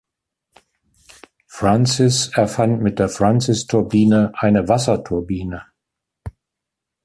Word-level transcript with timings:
Francis 1.45 2.29
erfand 2.33 2.81
mit 2.81 2.97
der 2.97 3.07
Francis-Turbine 3.07 4.31
eine 4.33 4.67
Wasserturbine. 4.67 5.65